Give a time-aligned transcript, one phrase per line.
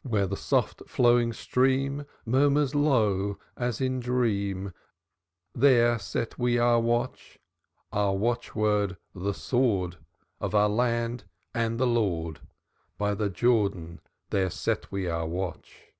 [0.00, 4.72] Where the soft flowing stream Murmurs low as in dream,
[5.54, 7.38] There set we our watch.
[7.92, 9.98] Our watchword, 'The sword
[10.40, 12.40] Of our land and our Lord'
[12.96, 14.00] By the Jordan
[14.30, 15.92] then set we our watch.